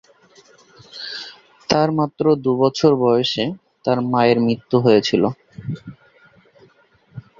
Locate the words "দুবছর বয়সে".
2.43-3.45